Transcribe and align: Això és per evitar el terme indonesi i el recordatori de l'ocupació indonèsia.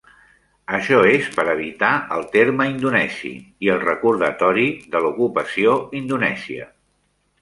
Això 0.75 0.95
és 1.09 1.27
per 1.35 1.43
evitar 1.51 1.91
el 2.15 2.25
terme 2.37 2.67
indonesi 2.71 3.33
i 3.67 3.71
el 3.75 3.79
recordatori 3.85 4.67
de 4.97 5.03
l'ocupació 5.05 5.77
indonèsia. 6.01 6.67